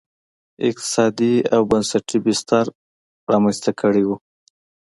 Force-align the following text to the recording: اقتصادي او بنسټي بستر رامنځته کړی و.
اقتصادي 0.69 1.33
او 1.53 1.61
بنسټي 1.71 2.17
بستر 2.25 2.65
رامنځته 3.31 3.71
کړی 3.81 4.03
و. 4.05 4.09